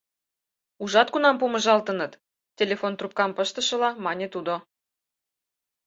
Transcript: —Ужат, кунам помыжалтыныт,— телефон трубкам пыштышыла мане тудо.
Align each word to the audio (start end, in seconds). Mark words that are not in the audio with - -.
—Ужат, 0.83 1.07
кунам 1.13 1.35
помыжалтыныт,— 1.41 2.19
телефон 2.59 2.93
трубкам 2.97 3.31
пыштышыла 3.37 3.89
мане 4.05 4.27
тудо. 4.33 4.53